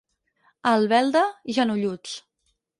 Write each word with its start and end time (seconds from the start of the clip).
A 0.69 0.73
Albelda, 0.77 1.23
genolluts. 1.59 2.19